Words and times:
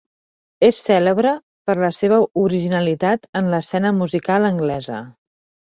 És 0.67 0.79
cèlebre 0.87 1.33
per 1.69 1.75
la 1.83 1.91
seva 1.99 2.19
originalitat 2.45 3.31
en 3.43 3.55
l'escena 3.55 3.95
musical 4.01 4.51
anglesa. 4.53 5.07